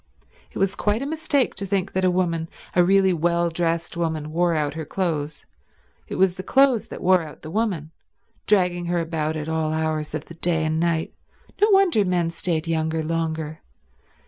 It 0.51 0.57
was 0.57 0.73
quite 0.75 1.03
a 1.03 1.05
mistake 1.05 1.53
to 1.53 1.65
think 1.67 1.91
that 1.93 2.03
a 2.03 2.09
woman, 2.09 2.49
a 2.75 2.83
really 2.83 3.13
well 3.13 3.51
dressed 3.51 3.95
woman, 3.95 4.31
wore 4.31 4.55
out 4.55 4.73
her 4.73 4.83
clothes; 4.83 5.45
it 6.07 6.15
was 6.15 6.33
the 6.37 6.41
clothes 6.41 6.87
that 6.87 7.01
wore 7.03 7.21
out 7.21 7.43
the 7.43 7.51
woman—dragging 7.51 8.85
her 8.87 8.97
about 8.97 9.35
at 9.35 9.47
all 9.47 9.71
hours 9.71 10.15
of 10.15 10.25
the 10.25 10.33
day 10.33 10.65
and 10.65 10.79
night. 10.79 11.13
No 11.61 11.69
wonder 11.69 12.03
men 12.03 12.31
stayed 12.31 12.65
younger 12.67 13.03
longer. 13.03 13.61